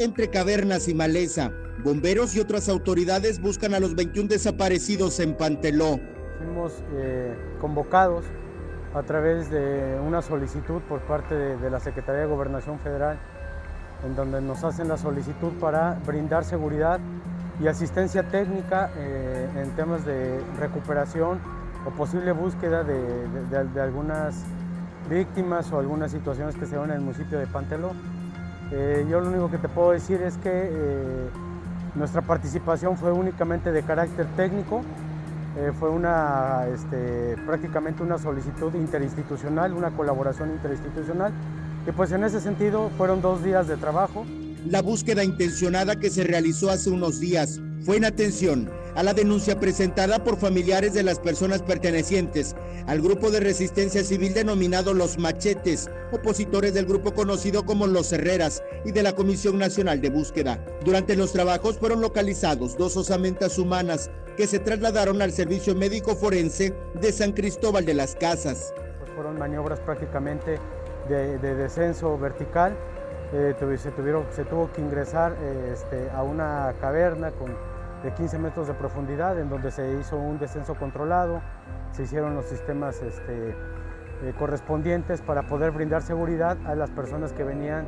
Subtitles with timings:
[0.00, 1.52] entre cavernas y maleza.
[1.84, 6.00] Bomberos y otras autoridades buscan a los 21 desaparecidos en Panteló.
[6.38, 8.24] Fuimos eh, convocados
[8.94, 13.18] a través de una solicitud por parte de, la Secretaría de Gobernación Federal,
[14.04, 16.98] en donde nos hacen la solicitud para brindar seguridad
[17.62, 21.38] y asistencia técnica eh, en temas de recuperación
[21.86, 24.44] o posible búsqueda de, algunas
[25.08, 27.92] víctimas o algunas situaciones que se dan en el municipio de Panteló.
[28.72, 31.28] Eh, yo lo único que te puedo decir es que eh,
[31.94, 34.82] nuestra participación fue únicamente de carácter técnico,
[35.56, 41.32] eh, fue una, este, prácticamente una solicitud interinstitucional, una colaboración interinstitucional,
[41.86, 44.24] y pues en ese sentido fueron dos días de trabajo.
[44.66, 48.70] La búsqueda intencionada que se realizó hace unos días fue en atención
[49.00, 52.54] a la denuncia presentada por familiares de las personas pertenecientes
[52.86, 58.62] al grupo de resistencia civil denominado Los Machetes, opositores del grupo conocido como Los Herreras
[58.84, 60.62] y de la Comisión Nacional de Búsqueda.
[60.84, 66.74] Durante los trabajos fueron localizados dos osamentas humanas que se trasladaron al Servicio Médico Forense
[67.00, 68.74] de San Cristóbal de las Casas.
[68.98, 70.58] Pues fueron maniobras prácticamente
[71.08, 72.76] de, descenso vertical.
[73.32, 77.56] Eh, se, tuvieron, tuvo que ingresar eh, este, a una caverna con
[78.02, 81.42] de 15 metros de profundidad, en donde se hizo un descenso controlado,
[81.92, 87.44] se hicieron los sistemas este, eh, correspondientes para poder brindar seguridad a las personas que
[87.44, 87.86] venían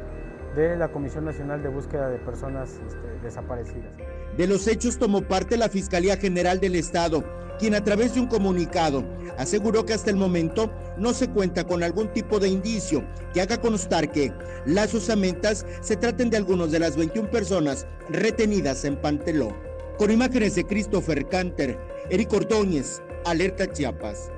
[0.55, 3.95] de la Comisión Nacional de Búsqueda de Personas este, Desaparecidas.
[4.37, 7.25] De los hechos tomó parte la Fiscalía General del Estado,
[7.59, 9.05] quien a través de un comunicado
[9.39, 13.61] aseguró que hasta el momento no se cuenta con algún tipo de indicio que haga
[13.61, 14.33] constar que
[14.67, 19.55] las osamentas se traten de algunos de las 21 personas retenidas en Panteló.
[19.98, 21.79] Con imágenes de Christopher Canter,
[22.11, 24.31] Eric Ordóñez, Alerta Chiapas.